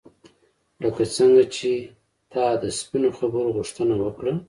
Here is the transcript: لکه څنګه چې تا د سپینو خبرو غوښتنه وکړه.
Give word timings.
لکه 0.83 1.03
څنګه 1.15 1.43
چې 1.55 1.71
تا 2.31 2.45
د 2.61 2.63
سپینو 2.79 3.09
خبرو 3.19 3.53
غوښتنه 3.57 3.93
وکړه. 4.03 4.33